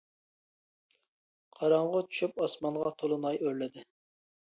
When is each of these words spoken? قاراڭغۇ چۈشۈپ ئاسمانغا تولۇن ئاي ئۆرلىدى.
قاراڭغۇ 1.61 2.03
چۈشۈپ 2.09 2.43
ئاسمانغا 2.49 2.97
تولۇن 3.01 3.33
ئاي 3.33 3.43
ئۆرلىدى. 3.47 3.91